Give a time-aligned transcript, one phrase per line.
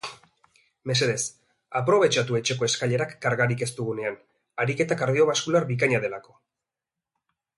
[0.91, 1.25] Mesedez,
[1.79, 4.17] aprobetxatu etxeko eskailerak kargarik ez dugunean,
[4.65, 6.37] ariketa kardiobaskular bikaina delako.